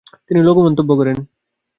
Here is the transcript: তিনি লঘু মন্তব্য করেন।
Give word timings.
তিনি 0.27 0.39
লঘু 0.43 0.61
মন্তব্য 0.63 0.91
করেন। 0.99 1.17